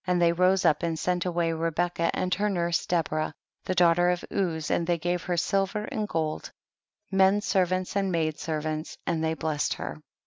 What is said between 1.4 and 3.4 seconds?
Rebecca and her nurse Deborah,